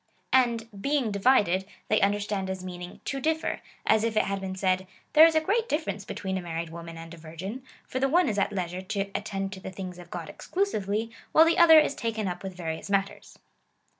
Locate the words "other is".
11.59-11.93